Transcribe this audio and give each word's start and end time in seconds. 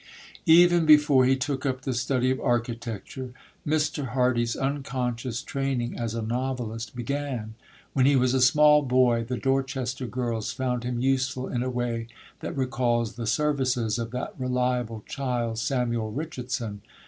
Even 0.47 0.87
before 0.87 1.25
he 1.25 1.35
took 1.35 1.63
up 1.63 1.81
the 1.83 1.93
study 1.93 2.31
of 2.31 2.39
architecture, 2.41 3.33
Mr. 3.67 4.07
Hardy's 4.13 4.55
unconscious 4.55 5.43
training 5.43 5.95
as 5.95 6.15
a 6.15 6.23
novelist 6.23 6.95
began. 6.95 7.53
When 7.93 8.07
he 8.07 8.15
was 8.15 8.33
a 8.33 8.41
small 8.41 8.81
boy, 8.81 9.23
the 9.23 9.37
Dorchester 9.37 10.07
girls 10.07 10.51
found 10.51 10.83
him 10.85 11.01
useful 11.01 11.47
in 11.47 11.61
a 11.61 11.69
way 11.69 12.07
that 12.39 12.57
recalls 12.57 13.13
the 13.13 13.27
services 13.27 13.99
of 13.99 14.09
that 14.09 14.33
reliable 14.39 15.03
child, 15.07 15.59
Samuel 15.59 16.11
Richardson. 16.11 16.81